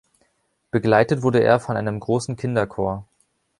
[0.71, 3.05] Begleitet wurde er von einem grossen Kinderchor.